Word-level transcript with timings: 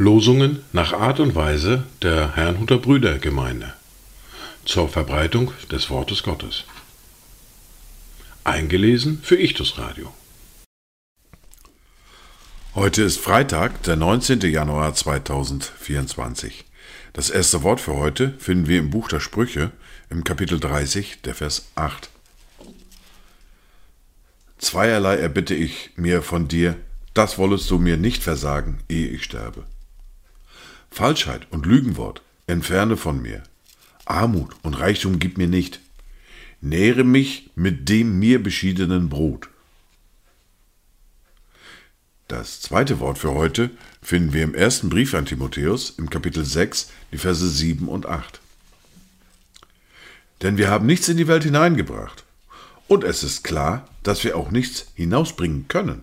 Losungen 0.00 0.64
nach 0.72 0.94
Art 0.94 1.20
und 1.20 1.34
Weise 1.34 1.84
der 2.00 2.34
Herrnhuter 2.34 2.78
Brüdergemeinde 2.78 3.74
zur 4.64 4.88
Verbreitung 4.88 5.52
des 5.70 5.90
Wortes 5.90 6.22
Gottes. 6.22 6.64
Eingelesen 8.42 9.20
für 9.22 9.36
Ichtus 9.36 9.76
Radio. 9.76 10.10
Heute 12.74 13.02
ist 13.02 13.20
Freitag, 13.20 13.82
der 13.82 13.96
19. 13.96 14.40
Januar 14.40 14.94
2024. 14.94 16.64
Das 17.12 17.28
erste 17.28 17.62
Wort 17.62 17.82
für 17.82 17.96
heute 17.96 18.32
finden 18.38 18.68
wir 18.68 18.78
im 18.78 18.88
Buch 18.88 19.06
der 19.08 19.20
Sprüche 19.20 19.70
im 20.08 20.24
Kapitel 20.24 20.58
30, 20.58 21.20
der 21.26 21.34
Vers 21.34 21.66
8. 21.74 22.08
Zweierlei 24.56 25.16
erbitte 25.16 25.54
ich 25.54 25.90
mir 25.96 26.22
von 26.22 26.48
dir, 26.48 26.76
das 27.12 27.36
wollest 27.36 27.70
du 27.70 27.78
mir 27.78 27.98
nicht 27.98 28.22
versagen, 28.22 28.78
ehe 28.88 29.08
ich 29.08 29.24
sterbe. 29.24 29.66
Falschheit 30.90 31.46
und 31.50 31.66
Lügenwort 31.66 32.22
entferne 32.46 32.96
von 32.96 33.22
mir. 33.22 33.42
Armut 34.04 34.54
und 34.62 34.74
Reichtum 34.74 35.18
gib 35.18 35.38
mir 35.38 35.46
nicht. 35.46 35.80
Nähre 36.60 37.04
mich 37.04 37.50
mit 37.54 37.88
dem 37.88 38.18
mir 38.18 38.42
beschiedenen 38.42 39.08
Brot. 39.08 39.48
Das 42.28 42.60
zweite 42.60 43.00
Wort 43.00 43.18
für 43.18 43.34
heute 43.34 43.70
finden 44.02 44.32
wir 44.32 44.44
im 44.44 44.54
ersten 44.54 44.88
Brief 44.88 45.14
an 45.14 45.26
Timotheus 45.26 45.90
im 45.90 46.10
Kapitel 46.10 46.44
6, 46.44 46.90
die 47.12 47.18
Verse 47.18 47.48
7 47.48 47.88
und 47.88 48.06
8. 48.06 48.40
Denn 50.42 50.56
wir 50.56 50.70
haben 50.70 50.86
nichts 50.86 51.08
in 51.08 51.16
die 51.16 51.28
Welt 51.28 51.44
hineingebracht. 51.44 52.24
Und 52.88 53.04
es 53.04 53.22
ist 53.22 53.42
klar, 53.44 53.88
dass 54.02 54.24
wir 54.24 54.36
auch 54.36 54.50
nichts 54.50 54.86
hinausbringen 54.94 55.68
können. 55.68 56.02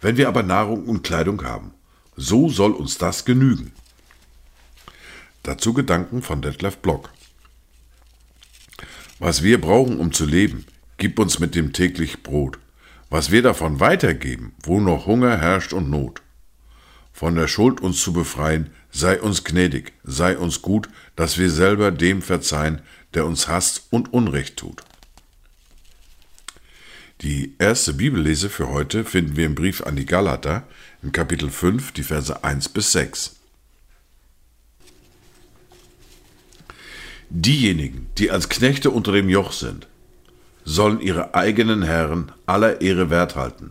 Wenn 0.00 0.16
wir 0.16 0.28
aber 0.28 0.42
Nahrung 0.42 0.84
und 0.84 1.02
Kleidung 1.02 1.44
haben, 1.44 1.72
so 2.16 2.48
soll 2.48 2.72
uns 2.72 2.98
das 2.98 3.24
genügen. 3.24 3.72
Dazu 5.42 5.74
Gedanken 5.74 6.22
von 6.22 6.42
Detlef 6.42 6.78
Block. 6.78 7.10
Was 9.18 9.42
wir 9.42 9.60
brauchen, 9.60 9.98
um 9.98 10.12
zu 10.12 10.24
leben, 10.24 10.66
gib 10.96 11.18
uns 11.18 11.38
mit 11.38 11.54
dem 11.54 11.72
täglich 11.72 12.22
Brot. 12.22 12.58
Was 13.10 13.30
wir 13.30 13.42
davon 13.42 13.80
weitergeben, 13.80 14.54
wo 14.62 14.80
noch 14.80 15.06
Hunger 15.06 15.38
herrscht 15.38 15.72
und 15.72 15.90
Not. 15.90 16.22
Von 17.12 17.36
der 17.36 17.46
Schuld 17.46 17.80
uns 17.80 18.00
zu 18.00 18.12
befreien, 18.12 18.70
sei 18.90 19.20
uns 19.20 19.44
gnädig, 19.44 19.92
sei 20.02 20.36
uns 20.36 20.62
gut, 20.62 20.88
dass 21.14 21.38
wir 21.38 21.50
selber 21.50 21.92
dem 21.92 22.22
verzeihen, 22.22 22.82
der 23.14 23.26
uns 23.26 23.46
hasst 23.46 23.86
und 23.90 24.12
Unrecht 24.12 24.56
tut. 24.56 24.82
Die 27.24 27.54
erste 27.58 27.94
Bibellese 27.94 28.50
für 28.50 28.68
heute 28.68 29.02
finden 29.02 29.34
wir 29.34 29.46
im 29.46 29.54
Brief 29.54 29.82
an 29.82 29.96
die 29.96 30.04
Galater 30.04 30.64
in 31.02 31.10
Kapitel 31.10 31.48
5, 31.48 31.92
die 31.92 32.02
Verse 32.02 32.44
1 32.44 32.68
bis 32.68 32.92
6. 32.92 33.36
Diejenigen, 37.30 38.08
die 38.18 38.30
als 38.30 38.50
Knechte 38.50 38.90
unter 38.90 39.12
dem 39.12 39.30
Joch 39.30 39.52
sind, 39.52 39.88
sollen 40.66 41.00
ihre 41.00 41.34
eigenen 41.34 41.80
Herren 41.80 42.30
aller 42.44 42.82
Ehre 42.82 43.08
wert 43.08 43.36
halten, 43.36 43.70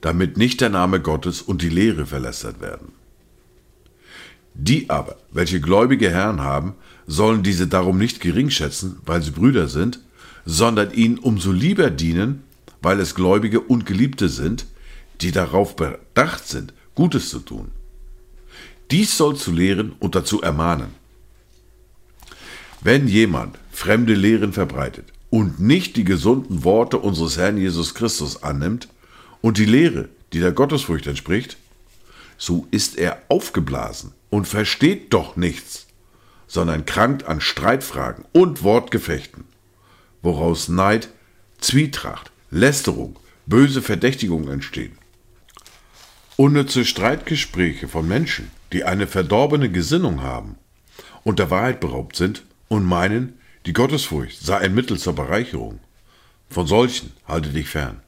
damit 0.00 0.38
nicht 0.38 0.62
der 0.62 0.70
Name 0.70 0.98
Gottes 0.98 1.42
und 1.42 1.60
die 1.60 1.68
Lehre 1.68 2.06
verlästert 2.06 2.62
werden. 2.62 2.92
Die 4.54 4.88
aber, 4.88 5.18
welche 5.30 5.60
gläubige 5.60 6.08
Herren 6.08 6.40
haben, 6.40 6.74
sollen 7.06 7.42
diese 7.42 7.66
darum 7.66 7.98
nicht 7.98 8.20
gering 8.20 8.48
schätzen, 8.48 8.96
weil 9.04 9.20
sie 9.20 9.32
Brüder 9.32 9.68
sind, 9.68 10.00
sondern 10.46 10.90
ihnen 10.90 11.18
umso 11.18 11.52
lieber 11.52 11.90
dienen, 11.90 12.44
weil 12.84 13.00
es 13.00 13.14
Gläubige 13.14 13.60
und 13.60 13.86
Geliebte 13.86 14.28
sind, 14.28 14.66
die 15.20 15.32
darauf 15.32 15.74
bedacht 15.74 16.46
sind, 16.46 16.74
Gutes 16.94 17.30
zu 17.30 17.40
tun. 17.40 17.70
Dies 18.90 19.16
soll 19.16 19.36
zu 19.36 19.50
lehren 19.50 19.92
und 19.98 20.14
dazu 20.14 20.42
ermahnen. 20.42 20.94
Wenn 22.82 23.08
jemand 23.08 23.58
fremde 23.72 24.14
Lehren 24.14 24.52
verbreitet 24.52 25.06
und 25.30 25.58
nicht 25.58 25.96
die 25.96 26.04
gesunden 26.04 26.62
Worte 26.64 26.98
unseres 26.98 27.38
Herrn 27.38 27.56
Jesus 27.56 27.94
Christus 27.94 28.42
annimmt 28.42 28.88
und 29.40 29.56
die 29.56 29.64
Lehre, 29.64 30.10
die 30.32 30.40
der 30.40 30.52
Gottesfurcht 30.52 31.06
entspricht, 31.06 31.56
so 32.36 32.68
ist 32.70 32.98
er 32.98 33.22
aufgeblasen 33.28 34.12
und 34.28 34.46
versteht 34.46 35.14
doch 35.14 35.36
nichts, 35.36 35.86
sondern 36.46 36.84
krankt 36.84 37.24
an 37.24 37.40
Streitfragen 37.40 38.26
und 38.32 38.62
Wortgefechten, 38.62 39.44
woraus 40.20 40.68
Neid, 40.68 41.08
Zwietracht, 41.58 42.30
Lästerung, 42.54 43.18
böse 43.46 43.82
Verdächtigungen 43.82 44.48
entstehen. 44.48 44.96
Unnütze 46.36 46.84
Streitgespräche 46.84 47.88
von 47.88 48.06
Menschen, 48.06 48.48
die 48.72 48.84
eine 48.84 49.08
verdorbene 49.08 49.68
Gesinnung 49.72 50.22
haben 50.22 50.54
und 51.24 51.40
der 51.40 51.50
Wahrheit 51.50 51.80
beraubt 51.80 52.14
sind 52.14 52.44
und 52.68 52.84
meinen, 52.84 53.40
die 53.66 53.72
Gottesfurcht 53.72 54.40
sei 54.40 54.58
ein 54.58 54.72
Mittel 54.72 54.98
zur 55.00 55.16
Bereicherung. 55.16 55.80
Von 56.48 56.68
solchen 56.68 57.12
halte 57.26 57.48
dich 57.48 57.68
fern. 57.68 58.00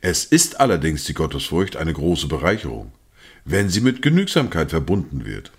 Es 0.00 0.24
ist 0.24 0.58
allerdings 0.58 1.04
die 1.04 1.14
Gottesfurcht 1.14 1.76
eine 1.76 1.92
große 1.92 2.26
Bereicherung, 2.26 2.90
wenn 3.44 3.68
sie 3.68 3.80
mit 3.80 4.02
Genügsamkeit 4.02 4.70
verbunden 4.70 5.24
wird. 5.24 5.52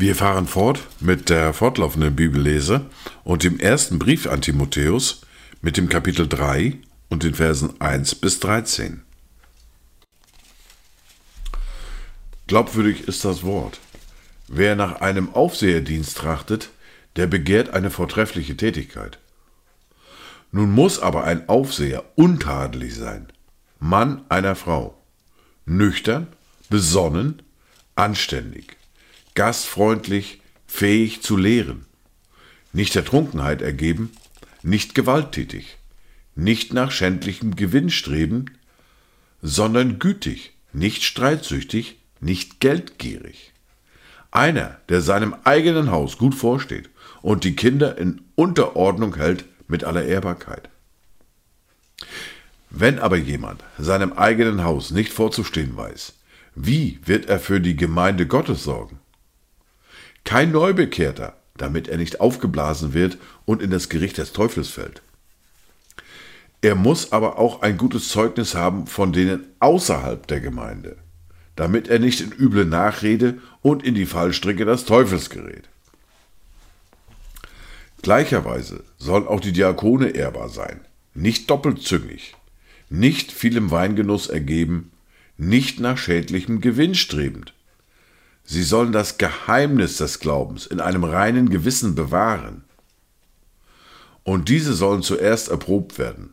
Wir 0.00 0.14
fahren 0.14 0.46
fort 0.46 0.86
mit 1.00 1.28
der 1.28 1.52
fortlaufenden 1.52 2.14
Bibellese 2.14 2.86
und 3.24 3.42
dem 3.42 3.58
ersten 3.58 3.98
Brief 3.98 4.28
an 4.28 4.40
Timotheus 4.40 5.22
mit 5.60 5.76
dem 5.76 5.88
Kapitel 5.88 6.28
3 6.28 6.78
und 7.08 7.24
den 7.24 7.34
Versen 7.34 7.80
1 7.80 8.14
bis 8.14 8.38
13. 8.38 9.02
Glaubwürdig 12.46 13.08
ist 13.08 13.24
das 13.24 13.42
Wort. 13.42 13.80
Wer 14.46 14.76
nach 14.76 15.00
einem 15.00 15.34
Aufseherdienst 15.34 16.16
trachtet, 16.16 16.70
der 17.16 17.26
begehrt 17.26 17.70
eine 17.70 17.90
vortreffliche 17.90 18.56
Tätigkeit. 18.56 19.18
Nun 20.52 20.70
muss 20.70 21.00
aber 21.00 21.24
ein 21.24 21.48
Aufseher 21.48 22.04
untadelig 22.14 22.94
sein, 22.94 23.26
Mann 23.80 24.24
einer 24.28 24.54
Frau, 24.54 24.96
nüchtern, 25.66 26.28
besonnen, 26.70 27.42
anständig 27.96 28.77
gastfreundlich, 29.38 30.40
fähig 30.66 31.22
zu 31.22 31.36
lehren, 31.36 31.86
nicht 32.72 32.96
der 32.96 33.04
Trunkenheit 33.04 33.62
ergeben, 33.62 34.10
nicht 34.64 34.96
gewalttätig, 34.96 35.78
nicht 36.34 36.72
nach 36.74 36.90
schändlichem 36.90 37.54
Gewinn 37.54 37.88
streben, 37.88 38.46
sondern 39.40 40.00
gütig, 40.00 40.54
nicht 40.72 41.04
streitsüchtig, 41.04 42.00
nicht 42.20 42.58
geldgierig. 42.58 43.52
Einer, 44.32 44.80
der 44.88 45.02
seinem 45.02 45.36
eigenen 45.44 45.92
Haus 45.92 46.18
gut 46.18 46.34
vorsteht 46.34 46.90
und 47.22 47.44
die 47.44 47.54
Kinder 47.54 47.96
in 47.96 48.20
Unterordnung 48.34 49.14
hält 49.14 49.44
mit 49.68 49.84
aller 49.84 50.04
Ehrbarkeit. 50.04 50.68
Wenn 52.70 52.98
aber 52.98 53.16
jemand 53.16 53.62
seinem 53.78 54.14
eigenen 54.14 54.64
Haus 54.64 54.90
nicht 54.90 55.12
vorzustehen 55.12 55.76
weiß, 55.76 56.14
wie 56.56 56.98
wird 57.04 57.26
er 57.26 57.38
für 57.38 57.60
die 57.60 57.76
Gemeinde 57.76 58.26
Gottes 58.26 58.64
sorgen? 58.64 58.98
Kein 60.28 60.52
Neubekehrter, 60.52 61.38
damit 61.56 61.88
er 61.88 61.96
nicht 61.96 62.20
aufgeblasen 62.20 62.92
wird 62.92 63.16
und 63.46 63.62
in 63.62 63.70
das 63.70 63.88
Gericht 63.88 64.18
des 64.18 64.34
Teufels 64.34 64.68
fällt. 64.68 65.00
Er 66.60 66.74
muss 66.74 67.12
aber 67.12 67.38
auch 67.38 67.62
ein 67.62 67.78
gutes 67.78 68.10
Zeugnis 68.10 68.54
haben 68.54 68.86
von 68.86 69.14
denen 69.14 69.46
außerhalb 69.58 70.26
der 70.26 70.42
Gemeinde, 70.42 70.98
damit 71.56 71.88
er 71.88 71.98
nicht 71.98 72.20
in 72.20 72.32
üble 72.32 72.66
Nachrede 72.66 73.38
und 73.62 73.82
in 73.82 73.94
die 73.94 74.04
Fallstricke 74.04 74.66
des 74.66 74.84
Teufels 74.84 75.30
gerät. 75.30 75.66
Gleicherweise 78.02 78.84
sollen 78.98 79.26
auch 79.26 79.40
die 79.40 79.52
Diakone 79.52 80.10
ehrbar 80.10 80.50
sein, 80.50 80.82
nicht 81.14 81.48
doppelzüngig, 81.48 82.34
nicht 82.90 83.32
vielem 83.32 83.70
Weingenuss 83.70 84.26
ergeben, 84.26 84.92
nicht 85.38 85.80
nach 85.80 85.96
schädlichem 85.96 86.60
Gewinn 86.60 86.94
strebend, 86.94 87.54
Sie 88.50 88.62
sollen 88.62 88.92
das 88.92 89.18
Geheimnis 89.18 89.98
des 89.98 90.20
Glaubens 90.20 90.64
in 90.64 90.80
einem 90.80 91.04
reinen 91.04 91.50
Gewissen 91.50 91.94
bewahren. 91.94 92.64
Und 94.24 94.48
diese 94.48 94.72
sollen 94.72 95.02
zuerst 95.02 95.50
erprobt 95.50 95.98
werden. 95.98 96.32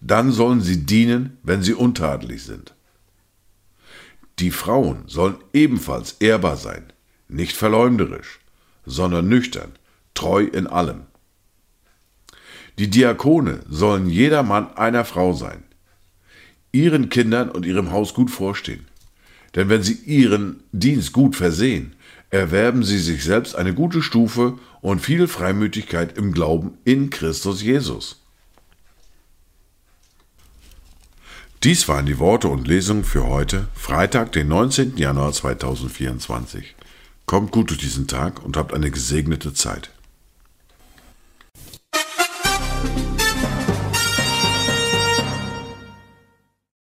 Dann 0.00 0.30
sollen 0.30 0.60
sie 0.60 0.86
dienen, 0.86 1.38
wenn 1.42 1.64
sie 1.64 1.74
untadelig 1.74 2.44
sind. 2.44 2.72
Die 4.38 4.52
Frauen 4.52 5.02
sollen 5.08 5.38
ebenfalls 5.52 6.12
ehrbar 6.20 6.56
sein, 6.56 6.92
nicht 7.26 7.56
verleumderisch, 7.56 8.38
sondern 8.84 9.28
nüchtern, 9.28 9.72
treu 10.14 10.44
in 10.44 10.68
allem. 10.68 11.06
Die 12.78 12.90
Diakone 12.90 13.62
sollen 13.68 14.08
jeder 14.08 14.44
Mann 14.44 14.72
einer 14.76 15.04
Frau 15.04 15.32
sein, 15.32 15.64
ihren 16.70 17.08
Kindern 17.08 17.50
und 17.50 17.66
ihrem 17.66 17.90
Haus 17.90 18.14
gut 18.14 18.30
vorstehen 18.30 18.86
denn 19.54 19.68
wenn 19.68 19.82
sie 19.82 19.94
ihren 20.04 20.62
Dienst 20.72 21.12
gut 21.12 21.36
versehen, 21.36 21.94
erwerben 22.30 22.82
sie 22.82 22.98
sich 22.98 23.24
selbst 23.24 23.54
eine 23.54 23.74
gute 23.74 24.02
Stufe 24.02 24.58
und 24.80 25.00
viel 25.00 25.28
Freimütigkeit 25.28 26.18
im 26.18 26.32
Glauben 26.32 26.78
in 26.84 27.10
Christus 27.10 27.62
Jesus. 27.62 28.22
Dies 31.62 31.88
waren 31.88 32.06
die 32.06 32.18
Worte 32.18 32.48
und 32.48 32.68
Lesungen 32.68 33.04
für 33.04 33.26
heute, 33.26 33.68
Freitag, 33.74 34.32
den 34.32 34.48
19. 34.48 34.98
Januar 34.98 35.32
2024. 35.32 36.76
Kommt 37.24 37.50
gut 37.50 37.70
durch 37.70 37.80
diesen 37.80 38.06
Tag 38.06 38.44
und 38.44 38.56
habt 38.56 38.72
eine 38.72 38.90
gesegnete 38.90 39.52
Zeit. 39.52 39.90